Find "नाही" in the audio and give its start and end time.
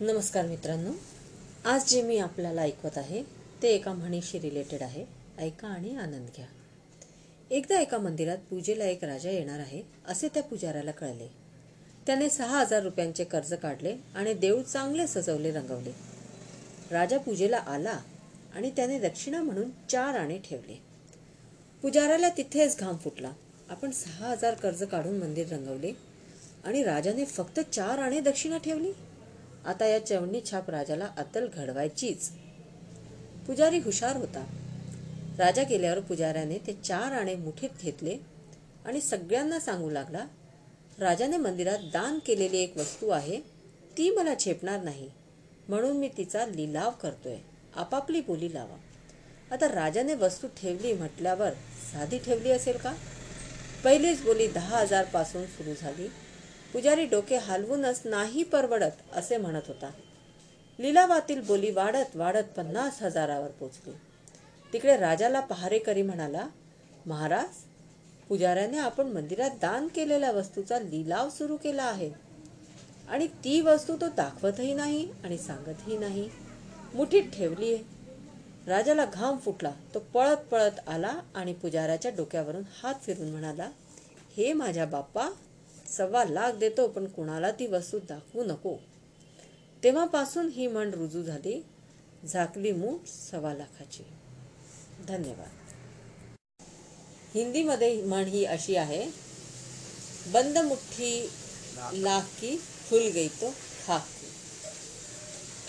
44.82-45.10, 58.04-58.42, 74.74-75.08, 75.98-76.30